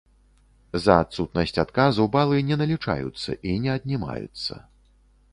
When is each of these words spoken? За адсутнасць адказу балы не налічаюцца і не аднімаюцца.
За 0.85 0.93
адсутнасць 1.01 1.59
адказу 1.63 2.07
балы 2.15 2.39
не 2.47 2.57
налічаюцца 2.61 3.35
і 3.51 3.53
не 3.67 3.71
аднімаюцца. 3.77 4.53